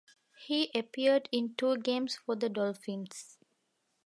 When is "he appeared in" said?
0.39-1.53